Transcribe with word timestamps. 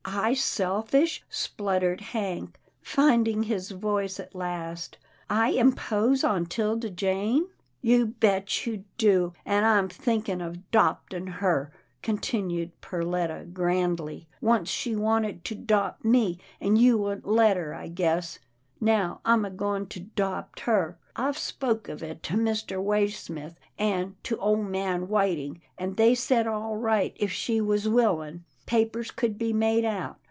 "I 0.21 0.33
selfish," 0.33 1.23
spluttered 1.29 2.01
Hank, 2.01 2.59
finding 2.81 3.43
his 3.43 3.69
voice 3.71 4.19
at 4.19 4.35
last," 4.35 4.97
I 5.29 5.49
impose 5.51 6.23
on 6.25 6.47
'Tilda 6.47 6.89
Jane! 6.89 7.47
""You 7.81 8.07
bet 8.07 8.65
you 8.65 8.83
do, 8.97 9.31
an' 9.45 9.63
I'm 9.63 9.87
thinkin' 9.87 10.41
of 10.41 10.69
'doptin' 10.71 11.27
her," 11.27 11.71
continued 12.01 12.71
Perletta 12.81 13.45
grandly," 13.53 14.27
once 14.41 14.67
she 14.69 14.95
wanted 14.97 15.45
to 15.45 15.55
'dopt 15.55 16.03
me, 16.03 16.39
an' 16.59 16.75
you 16.75 16.97
wouldn't 16.97 17.27
let 17.27 17.55
her, 17.55 17.73
I 17.73 17.87
guess. 17.87 18.39
Now 18.81 19.21
I'm 19.23 19.45
a 19.45 19.49
goin' 19.49 19.85
to 19.87 19.99
'dopt 20.01 20.61
her. 20.61 20.97
I've 21.15 21.37
spoke 21.37 21.87
of 21.87 22.03
it 22.03 22.21
to 22.23 22.33
Mr. 22.33 22.83
Waysmith, 22.83 23.55
an' 23.77 24.17
to 24.23 24.37
ole 24.39 24.57
man 24.61 25.07
Whiting, 25.07 25.61
an' 25.77 25.93
they 25.95 26.15
said 26.15 26.47
all 26.47 26.75
right, 26.75 27.13
if 27.17 27.31
she 27.31 27.61
was 27.61 27.87
willin'. 27.87 28.43
Papers 28.67 29.11
could 29.11 29.37
be 29.37 29.51
made 29.51 29.83
out. 29.83 30.15